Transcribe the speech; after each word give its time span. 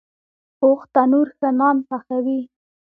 پوخ 0.59 0.79
تنور 0.93 1.27
ښه 1.37 1.49
نان 1.59 1.77
پخوي 1.87 2.39